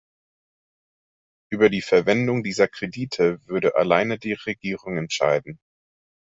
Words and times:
Über 1.51 1.69
die 1.69 1.83
Verwendung 1.83 2.41
dieser 2.41 2.67
Kredite 2.67 3.39
würde 3.45 3.75
alleine 3.75 4.17
die 4.17 4.33
Regierung 4.33 4.97
entscheiden. 4.97 5.59